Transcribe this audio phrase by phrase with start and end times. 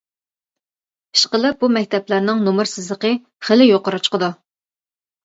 [1.17, 3.13] ئىشقىلىپ بۇ مەكتەپلەرنىڭ نومۇر سىزىقى
[3.49, 4.31] خېلى يۇقىرى چىقىدۇ.